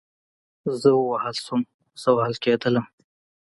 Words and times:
زه 0.81 0.89
ووهل 0.97 1.35
شوم, 1.45 1.61
زه 2.01 2.09
وهل 2.17 2.35
کېدلم 2.43 2.85